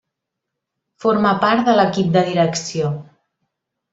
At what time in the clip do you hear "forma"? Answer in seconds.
1.05-1.33